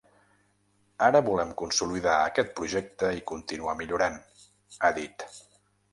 “Ara 1.07 1.21
volem 1.27 1.51
consolidar 1.59 2.15
aquest 2.31 2.51
projecte 2.61 3.11
i 3.19 3.23
continuar 3.33 3.79
millorant”, 3.83 4.19
ha 4.89 4.93
dit. 5.01 5.27